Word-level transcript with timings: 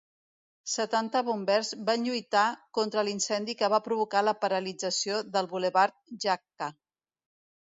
Setanta 0.75 1.19
bombers 1.27 1.69
van 1.89 2.07
lluitar 2.07 2.45
contra 2.77 3.03
l'incendi 3.09 3.57
que 3.59 3.69
va 3.75 3.81
provocar 3.89 4.25
la 4.27 4.35
paralització 4.47 5.21
del 5.37 5.51
bulevard 5.53 6.01
Jacka. 6.27 6.73